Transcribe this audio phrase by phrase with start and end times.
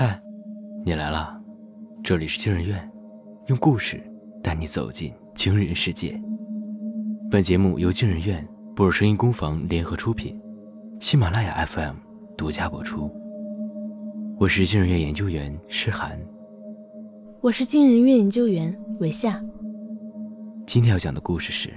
[0.00, 0.22] 嗨，
[0.84, 1.36] 你来了，
[2.04, 2.88] 这里是惊人院，
[3.48, 4.00] 用故事
[4.40, 6.16] 带你走进惊人世界。
[7.28, 10.40] 本节目由惊人院、布尔声音工坊联合出品，
[11.00, 11.96] 喜马拉雅 FM
[12.36, 13.10] 独家播出。
[14.38, 16.16] 我是惊人院研究员诗涵，
[17.40, 19.42] 我是惊人院研究员韦夏。
[20.64, 21.70] 今天要讲的故事是，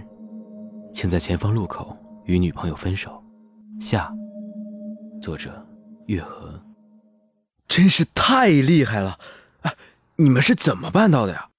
[0.93, 3.19] 请在前方路口与女朋友分手。
[3.79, 4.13] 下，
[5.19, 5.65] 作者
[6.05, 6.53] 月河。
[7.73, 9.17] 真是太厉害了！
[9.61, 9.77] 哎，
[10.17, 11.49] 你们是怎么办到的呀？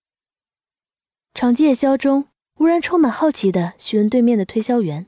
[1.32, 5.06] 长夜宵中，吴然充满好奇的询问对面的推销员：“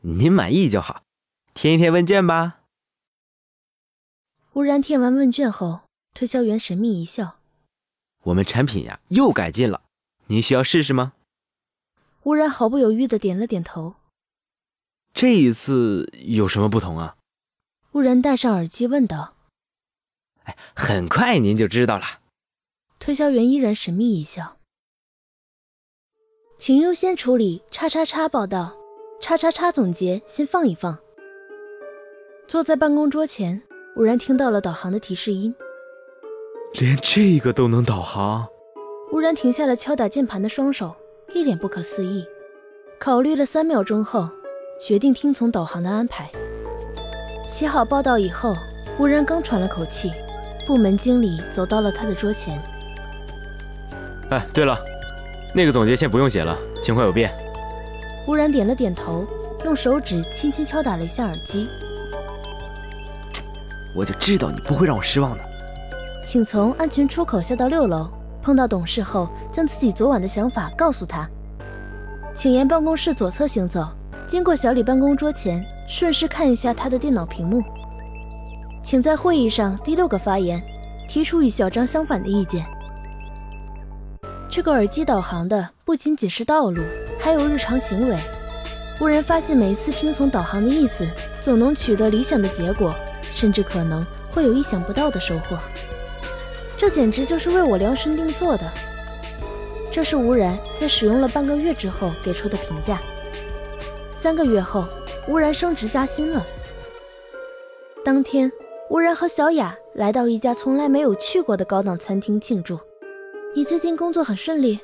[0.00, 1.02] 您满意就好，
[1.52, 2.60] 填一填问卷吧。”
[4.54, 5.82] 吴然填完问卷后，
[6.14, 7.36] 推销员神秘一笑
[8.24, 9.82] ：“我们产品呀又改进了，
[10.28, 11.12] 您需要试试吗？”
[12.24, 13.96] 吴然毫不犹豫的点了点头。
[15.12, 17.18] 这一次有什么不同啊？
[17.92, 19.34] 吴然戴上耳机问道。
[20.50, 22.04] 哎，很快您就知道了。
[22.98, 24.56] 推销员依然神秘一笑。
[26.58, 28.76] 请优先处理叉叉叉报道，
[29.20, 30.98] 叉叉叉总结先放一放。
[32.46, 33.62] 坐在办公桌前，
[33.94, 35.54] 忽然听到了导航的提示音。
[36.74, 38.46] 连这个都能导航？
[39.10, 40.94] 忽然停下了敲打键盘的双手，
[41.32, 42.26] 一脸不可思议。
[42.98, 44.28] 考虑了三秒钟后，
[44.80, 46.30] 决定听从导航的安排。
[47.48, 48.54] 写好报道以后，
[48.98, 50.12] 忽然刚喘了口气。
[50.70, 52.62] 部门经理走到了他的桌前。
[54.28, 54.78] 哎，对了，
[55.52, 57.28] 那个总结先不用写了，情况有变。
[58.28, 59.26] 吴然点了点头，
[59.64, 61.68] 用手指轻轻敲打了一下耳机。
[63.96, 65.40] 我就知道你不会让我失望的。
[66.24, 68.08] 请从安全出口下到六楼，
[68.40, 71.28] 碰到董事后，将自己昨晚的想法告诉他。
[72.32, 73.88] 请沿办公室左侧行走，
[74.24, 77.60] 经过小李办公桌前，顺势看一下他的电脑屏幕。
[78.82, 80.60] 请在会议上第六个发言，
[81.06, 82.64] 提出与小张相反的意见。
[84.48, 86.82] 这个耳机导航的不仅仅是道路，
[87.20, 88.16] 还有日常行为。
[88.98, 91.06] 忽然发现，每一次听从导航的意思，
[91.40, 92.94] 总能取得理想的结果，
[93.32, 95.58] 甚至可能会有意想不到的收获。
[96.76, 98.68] 这简直就是为我量身定做的。
[99.92, 103.00] 这是吴然在使用了半个月之后给出的评价。
[104.10, 104.86] 三个月后，
[105.28, 106.44] 吴然升职加薪了。
[108.04, 108.50] 当天。
[108.90, 112.76] 吴然和小雅来到一家从来没有去过的高档餐厅庆祝。
[113.54, 114.80] 你最近工作很顺利？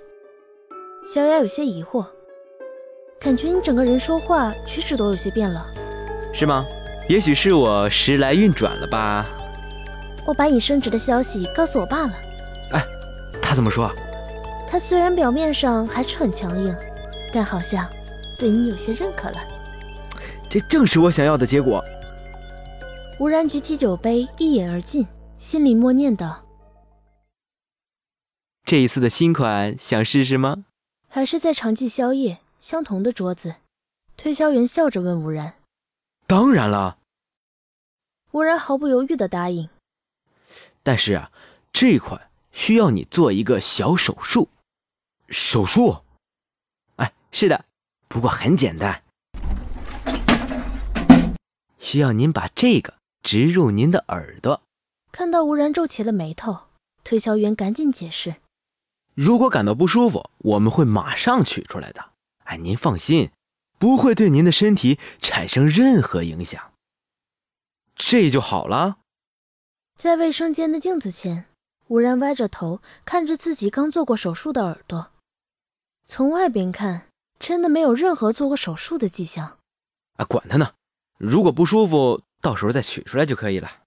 [1.05, 2.07] 小雅有些疑惑，
[3.19, 5.67] 感觉你整个人说话举止都有些变了，
[6.33, 6.65] 是吗？
[7.09, 9.27] 也许是我时来运转了吧。
[10.25, 12.13] 我把你升职的消息告诉我爸了。
[12.75, 12.87] 哎，
[13.43, 13.91] 他怎么说？
[14.69, 16.73] 他虽然表面上还是很强硬，
[17.33, 17.85] 但好像
[18.39, 19.39] 对你有些认可了。
[20.49, 21.85] 这正是我想要的结果。
[23.19, 25.07] 吴然举起酒杯，一饮而尽，
[25.39, 26.45] 心里默念道
[28.63, 30.67] ：“这一次的新款想试试吗？”
[31.09, 33.55] 还是在长记宵夜相同的桌子，
[34.19, 35.55] 推销员笑着问吴然
[36.29, 36.99] ：“当然了。”
[38.33, 39.71] 吴然毫不犹豫的答应。
[40.83, 41.33] 但是啊，
[41.73, 44.51] 这款需要你做一个小手术。
[45.31, 46.03] 手术？
[46.97, 47.65] 哎，是的，
[48.09, 49.03] 不过很简单，
[51.79, 52.93] 需要您把这个。
[53.27, 54.63] 植入您的耳朵。
[55.11, 56.69] 看到吴然皱起了眉头，
[57.03, 58.37] 推销员赶紧解释
[59.15, 62.13] ：“如果感到不舒服，我们会马上取出来的。
[62.45, 63.33] 哎，您放心，
[63.81, 66.73] 不会对您的身体产生任何影响。
[67.97, 68.99] 这就好了。”
[69.99, 71.47] 在卫生间的镜子前，
[71.89, 75.11] 吴然歪着头看着自己刚做过手术的耳朵。
[76.07, 77.09] 从外边看，
[77.41, 79.59] 真的没有任何做过手术的迹象。
[80.15, 80.75] 啊，管他呢！
[81.19, 82.23] 如果不舒服。
[82.47, 83.83] 到时候再取出来就可以了。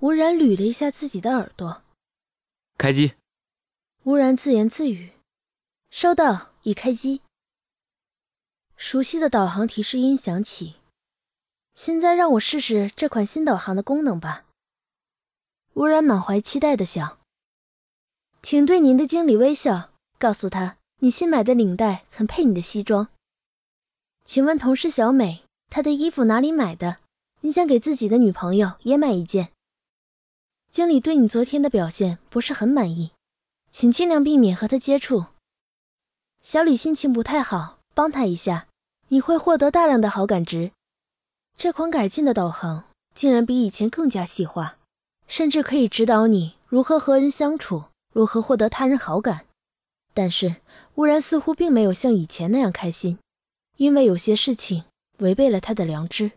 [0.00, 1.82] 吴然捋了一下自己的耳朵，
[2.78, 3.12] 开机。
[4.04, 5.12] 吴然自言自语
[5.92, 7.20] ：“收到，已开机。”
[8.78, 10.76] 熟悉的导航提示音响起。
[11.74, 14.46] 现在让我试试这款新导航的功能吧。
[15.74, 17.18] 吴然满怀期待的想
[18.42, 23.08] ：“请对您的经理微笑，告诉他你新买的领带很配你的西装。
[24.24, 26.96] 请问同事小美，她的衣服哪里买的？”
[27.44, 29.50] 你想给自己的女朋友也买一件。
[30.70, 33.10] 经理对你昨天的表现不是很满意，
[33.70, 35.26] 请尽量避免和他接触。
[36.40, 38.68] 小李心情不太好，帮他一下，
[39.08, 40.70] 你会获得大量的好感值。
[41.58, 42.84] 这款改进的导航
[43.14, 44.78] 竟然比以前更加细化，
[45.26, 49.46] 甚至可以指导你如何和人相处，如何获得他人好感。
[50.14, 50.56] 但是
[50.94, 53.18] 乌然似乎并没有像以前那样开心，
[53.78, 54.84] 因为有些事情
[55.18, 56.30] 违背了他的良知。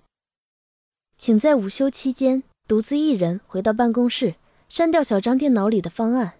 [1.18, 4.36] 请在午休期间独自一人回到办公室，
[4.68, 6.40] 删掉小张电脑里的方案。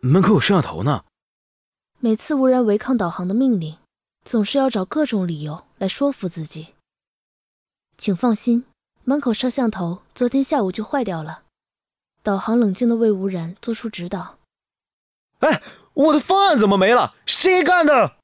[0.00, 1.04] 门口有摄像头呢。
[1.98, 3.76] 每次无人违抗导航的命令，
[4.24, 6.74] 总是要找各种理由来说服自己。
[7.98, 8.64] 请放心，
[9.04, 11.42] 门口摄像头昨天下午就坏掉了。
[12.22, 14.38] 导航冷静的为吴然做出指导。
[15.40, 15.62] 哎，
[15.94, 17.14] 我的方案怎么没了？
[17.24, 18.16] 谁干的？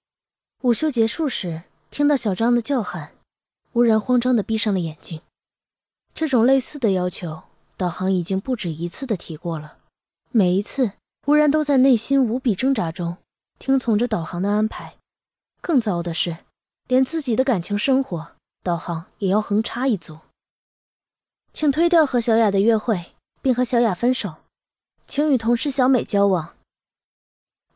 [0.62, 3.12] 午休结束时，听到小张的叫喊，
[3.72, 5.20] 吴然慌张的闭上了眼睛。
[6.16, 7.42] 这种类似的要求，
[7.76, 9.76] 导航已经不止一次的提过了。
[10.30, 10.92] 每一次，
[11.26, 13.18] 吴然都在内心无比挣扎中。
[13.58, 14.94] 听从着导航的安排，
[15.60, 16.38] 更糟的是，
[16.88, 18.32] 连自己的感情生活，
[18.62, 20.20] 导航也要横插一足。
[21.52, 23.12] 请推掉和小雅的约会，
[23.42, 24.36] 并和小雅分手，
[25.06, 26.54] 请与同事小美交往。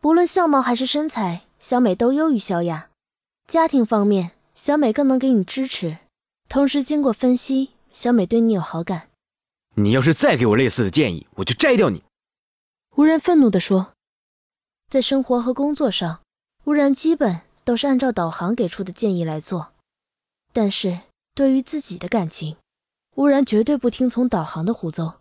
[0.00, 2.88] 不论相貌还是身材，小美都优于小雅。
[3.46, 5.98] 家庭方面，小美更能给你支持。
[6.48, 9.08] 同时，经过分析，小美对你有好感。
[9.74, 12.02] 你要是再给我类似的建议，我就摘掉你。
[12.96, 13.92] 无人愤怒地说。
[14.88, 16.20] 在生活和工作上，
[16.64, 19.72] 吴然基本都是按照导航给出的建议来做，
[20.52, 21.02] 但是
[21.32, 22.56] 对于自己的感情，
[23.14, 25.18] 吴然绝对不听从导航的胡诌。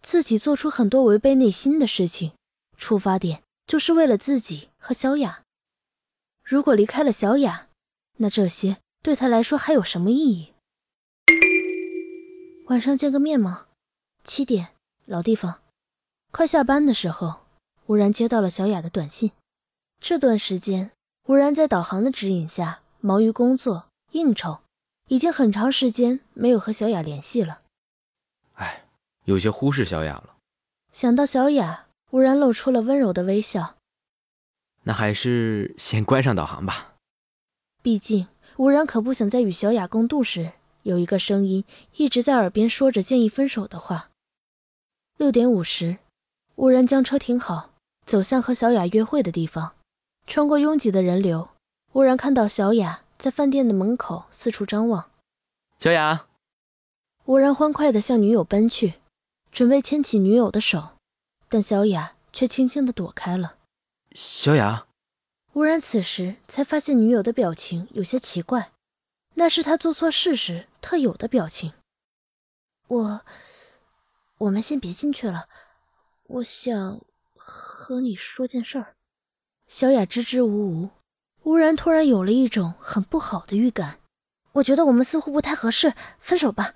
[0.00, 2.32] 自己做出很多违背内心的事情，
[2.76, 5.42] 出发点就是为了自己和小雅。
[6.44, 7.66] 如果离开了小雅，
[8.18, 10.49] 那这些对他来说还有什么意义？
[12.70, 13.66] 晚上见个面吗？
[14.22, 14.68] 七点，
[15.04, 15.60] 老地方。
[16.30, 17.40] 快下班的时候。
[17.86, 19.32] 吴然接到了小雅的短信。
[19.98, 20.92] 这段时间，
[21.26, 24.60] 吴然在导航的指引下忙于工作应酬，
[25.08, 27.62] 已经很长时间没有和小雅联系了。
[28.54, 28.84] 哎，
[29.24, 30.36] 有些忽视小雅了。
[30.92, 33.74] 想到小雅，吴然露出了温柔的微笑。
[34.84, 36.94] 那还是先关上导航吧。
[37.82, 38.28] 毕竟，
[38.58, 40.52] 吴然可不想在与小雅共度时，
[40.82, 41.64] 有一个声音
[41.96, 44.10] 一直在耳边说着建议分手的话。
[45.16, 45.98] 六点五十，
[46.56, 47.70] 吴然将车停好。
[48.06, 49.76] 走向和小雅约会的地方，
[50.26, 51.50] 穿过拥挤的人流，
[51.92, 55.10] 吴然看到小雅在饭店的门口四处张望。
[55.78, 56.26] 小雅，
[57.26, 58.94] 吴然欢快地向女友奔去，
[59.52, 60.96] 准备牵起女友的手，
[61.48, 63.58] 但小雅却轻轻地躲开了。
[64.12, 64.88] 小雅，
[65.52, 68.72] 吴然此时才发现女友的表情有些奇怪，
[69.34, 71.72] 那是他做错事时特有的表情。
[72.88, 73.24] 我，
[74.38, 75.48] 我们先别进去了，
[76.24, 77.00] 我想。
[77.42, 78.94] 和你说件事儿，
[79.66, 80.90] 小雅支支吾吾，
[81.40, 83.98] 忽然突然有了一种很不好的预感。
[84.52, 86.74] 我觉得我们似乎不太合适，分手吧。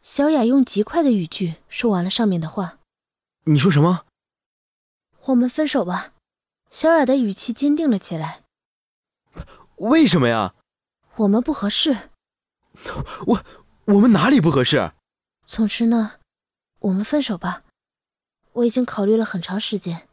[0.00, 2.78] 小雅用极快的语句说完了上面的话。
[3.44, 4.06] 你说什么？
[5.24, 6.14] 我们分手吧。
[6.70, 8.44] 小雅的语气坚定了起来。
[9.76, 10.54] 为什么呀？
[11.16, 12.10] 我们不合适。
[13.26, 13.44] 我
[13.86, 14.92] 我们哪里不合适？
[15.44, 16.12] 总之呢，
[16.80, 17.62] 我们分手吧。
[18.52, 20.08] 我已经考虑了很长时间。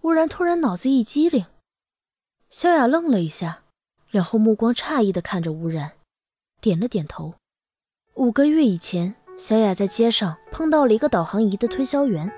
[0.00, 1.46] 忽然，突然脑子一激灵，
[2.50, 3.62] 萧雅愣了一下，
[4.08, 5.92] 然后目光诧异的看着吴然，
[6.60, 7.34] 点了点头。
[8.14, 12.32] 五个月以前，小雅在街上碰到了一个导航仪的推销员，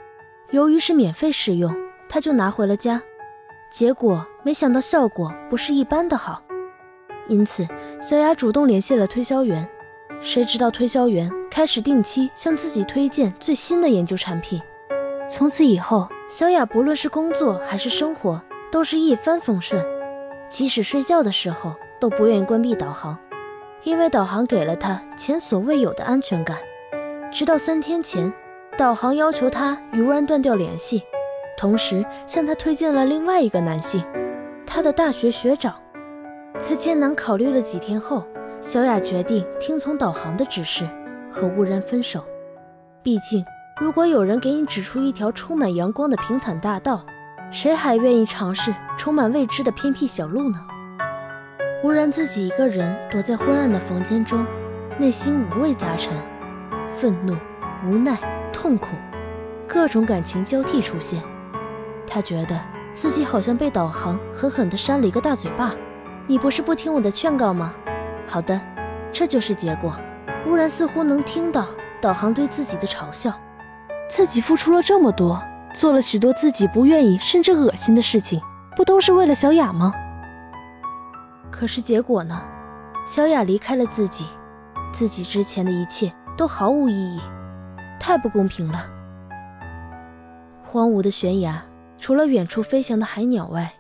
[0.51, 1.75] 由于是免费试用，
[2.09, 3.03] 她就拿回了家。
[3.73, 6.43] 结果没想到效果不是一般的好，
[7.31, 7.67] 因此
[8.03, 9.67] 小雅主动联系了推销员。
[10.21, 14.61] 谁知道推销员开始定期向自己推荐最新的研究产品。
[15.29, 19.83] 从此以后，小雅不论是工作还是生活，都是一帆风顺。
[20.49, 23.17] 即使睡觉的时候，都不愿意关闭导航，
[23.85, 26.59] 因为导航给了她前所未有的安全感。
[27.33, 28.31] 直到三天前，
[28.77, 31.05] 导航要求她与乌然断掉联系，
[31.57, 34.05] 同时向她推荐了另外一个男性，
[34.67, 35.73] 她的大学学长。
[36.63, 38.25] 在艰难考虑了几天后，
[38.61, 40.89] 小雅决定听从导航的指示，
[41.31, 42.25] 和吴然分手。
[43.03, 43.45] 毕竟。
[43.81, 47.03] 如果有人给你指出一条充满阳光的平坦大道，
[47.51, 50.59] 谁还愿意尝试充满未知的偏僻小路呢？
[51.83, 54.45] 吴然，自己一个人躲在昏暗的房间中，
[54.99, 56.13] 内心五味杂陈，
[56.91, 57.35] 愤怒、
[57.87, 58.19] 无奈、
[58.53, 58.89] 痛苦，
[59.67, 61.23] 各种感情交替出现。
[62.07, 62.61] 他觉得
[62.93, 65.75] 自己好像被导航狠狠地扇了一个大嘴巴。
[66.31, 67.75] 你不是不听我的劝告吗？
[68.25, 68.61] 好的，
[69.11, 69.93] 这就是结果。
[70.45, 71.67] 忽然，似乎能听到
[72.01, 73.33] 导航对自己的嘲笑。
[74.09, 75.43] 自己付出了这么多，
[75.75, 78.41] 做了许多自己不愿意甚至恶心的事情，
[78.77, 79.93] 不都是为了小雅吗？
[81.51, 82.41] 可是结果呢？
[83.05, 84.29] 小雅离开了自己，
[84.93, 87.21] 自己之前的一切都毫无意义，
[87.99, 88.87] 太不公平了。
[90.63, 91.61] 荒芜的悬崖，
[91.99, 93.73] 除了远处飞翔的海鸟外，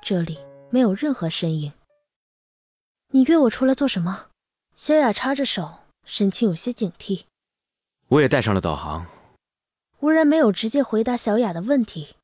[0.00, 0.38] 这里
[0.70, 1.70] 没有任何身影。
[3.10, 4.28] 你约我出来做什么？
[4.74, 7.24] 小雅插着手，神情有些警惕。
[8.08, 9.06] 我也带上了导航。
[10.00, 12.16] 吴然没有直接回答小雅的问题，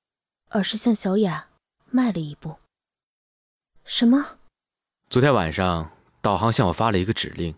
[0.51, 1.49] 而是向小雅
[1.91, 2.57] 迈了一步。
[3.85, 4.39] 什么？
[5.09, 7.55] 昨天晚上，导航向我发了一个指令。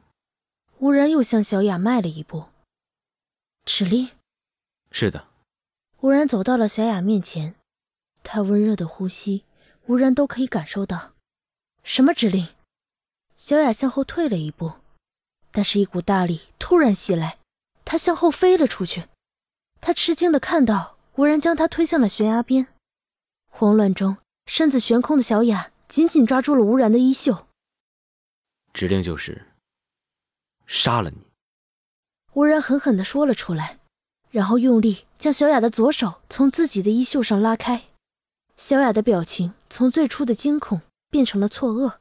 [0.79, 2.47] 吴然又向小雅迈了一步。
[3.65, 4.11] 指令？
[4.93, 5.27] 是的。
[6.01, 7.57] 吴然走到了小雅面前，
[8.23, 9.45] 他温热的呼吸，
[9.87, 11.13] 吴然都可以感受到。
[11.83, 12.47] 什么指令？
[13.37, 14.73] 小雅向后退了一步，
[15.53, 17.39] 但是一股大力突然袭来，
[17.85, 19.09] 她向后飞了出去。
[19.81, 22.67] 她吃惊的看到无然将她推向了悬崖边，
[23.51, 24.17] 慌乱中
[24.47, 27.47] 身子悬空的小雅紧紧抓住了吴然的衣袖。
[28.73, 29.47] 指令就是
[30.67, 31.19] 杀了你。
[32.33, 33.79] 吴然狠狠的说了出来，
[34.31, 37.85] 然后用力将小雅的左手从自己的衣袖上拉开。
[38.57, 41.99] 小雅的表情从最初的惊恐变成了错愕。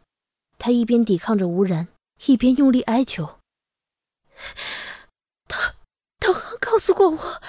[0.57, 1.87] 他一边抵抗着吴然，
[2.25, 3.39] 一边用力哀求
[5.47, 5.57] ：“导
[6.19, 7.41] 导航告诉过我。”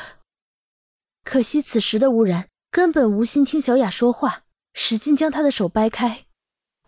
[1.25, 4.45] 可惜此时的吴然根本无心听小雅说话，
[4.75, 6.27] 使劲将她的手掰开。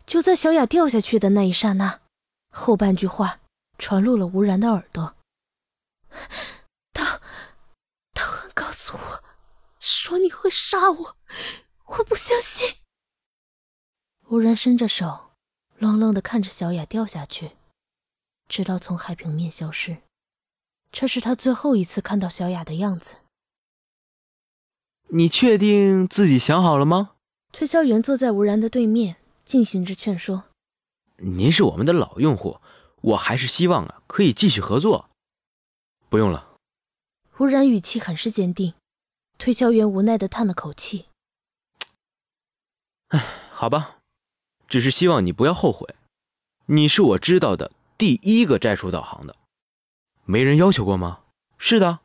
[0.07, 2.01] 就在小雅掉下去的那一刹那，
[2.51, 3.41] 后半句话
[3.79, 5.17] 传入了吴然的耳朵
[6.93, 7.21] ：“导
[8.15, 9.25] 导航告诉我，
[9.79, 11.17] 说你会杀我，
[11.99, 12.77] 我不相信。”
[14.29, 15.28] 吴然伸着手。
[15.79, 17.53] 愣愣的看着小雅掉下去，
[18.49, 19.99] 直到从海平面消失。
[20.91, 23.17] 这是他最后一次看到小雅的样子。
[25.11, 27.13] 你确定自己想好了吗？
[27.53, 30.45] 推销员坐在吴然的对面，进行着劝说。
[31.17, 32.61] 您是我们的老用户，
[33.01, 35.09] 我还是希望啊可以继续合作。
[36.09, 36.57] 不用了。
[37.39, 38.75] 吴然语气很是坚定。
[39.39, 41.07] 推销员无奈的叹了口气。
[43.09, 43.98] 唉，好吧。
[44.69, 45.97] 只是希望你不要后悔，
[46.67, 49.35] 你是我知道的第一个摘除导航的，
[50.25, 51.25] 没人要求过吗？
[51.57, 52.01] 是的，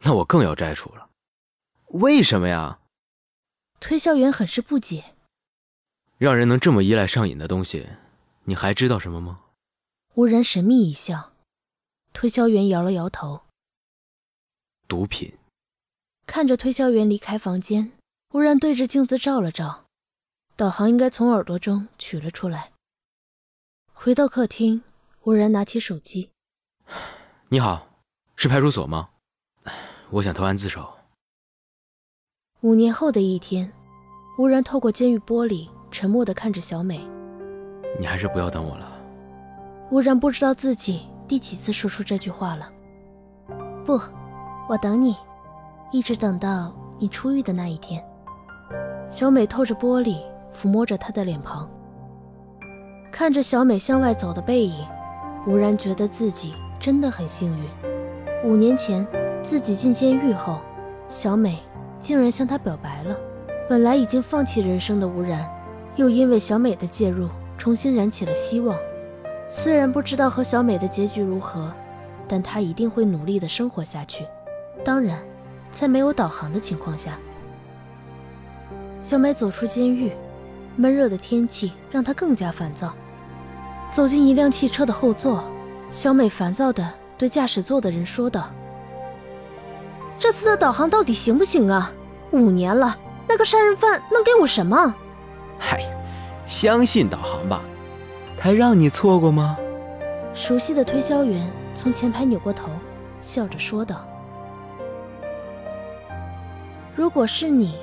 [0.00, 1.10] 那我更要摘除了。
[1.88, 2.80] 为什么呀？
[3.78, 5.14] 推销员很是不解。
[6.18, 7.86] 让人能这么依赖上瘾的东西，
[8.44, 9.42] 你还知道什么吗？
[10.14, 11.32] 吴然神秘一笑，
[12.14, 13.42] 推销员摇了摇头。
[14.88, 15.34] 毒品。
[16.26, 17.92] 看着推销员离开房间，
[18.32, 19.85] 吴然对着镜子照了照。
[20.56, 22.72] 导航应该从耳朵中取了出来。
[23.92, 24.82] 回到客厅，
[25.24, 26.30] 吴然拿起手机：
[27.48, 27.86] “你好，
[28.36, 29.10] 是派出所吗？
[30.08, 30.90] 我想投案自首。”
[32.62, 33.70] 五年后的一天，
[34.38, 37.06] 吴然透过监狱玻璃，沉默地看着小美
[38.00, 38.90] ：“你还是不要等我了。”
[39.92, 42.72] 吴然不知道自己第几次说出这句话了。
[43.84, 44.00] “不，
[44.70, 45.14] 我等你，
[45.92, 48.02] 一直等到你出狱的那一天。”
[49.10, 50.18] 小美透着玻璃。
[50.56, 51.68] 抚摸着他的脸庞，
[53.12, 54.86] 看着小美向外走的背影，
[55.46, 57.68] 吴然觉得自己真的很幸运。
[58.42, 59.06] 五年前
[59.42, 60.60] 自己进监狱后，
[61.10, 61.58] 小美
[61.98, 63.14] 竟然向他表白了。
[63.68, 65.46] 本来已经放弃人生的吴然，
[65.96, 68.78] 又因为小美的介入，重新燃起了希望。
[69.50, 71.70] 虽然不知道和小美的结局如何，
[72.26, 74.24] 但他一定会努力的生活下去。
[74.82, 75.18] 当然，
[75.70, 77.18] 在没有导航的情况下。
[79.00, 80.12] 小美走出监狱。
[80.76, 82.94] 闷热的天气让他更加烦躁。
[83.90, 85.42] 走进一辆汽车的后座，
[85.90, 88.50] 小美烦躁地对驾驶座的人说道
[90.18, 91.92] ：“这次的导航到底行不行啊？
[92.32, 94.94] 五年了，那个杀人犯能给我什么
[95.58, 95.80] ？”“嗨，
[96.46, 97.62] 相信导航吧，
[98.36, 99.56] 他让你错过吗？”
[100.34, 102.68] 熟悉的推销员从前排扭过头，
[103.22, 104.04] 笑着说道
[106.94, 107.76] ：“如果是你，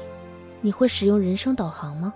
[0.61, 2.13] 你会使用人生导航吗？”